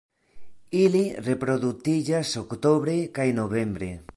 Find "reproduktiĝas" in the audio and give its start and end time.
1.27-2.33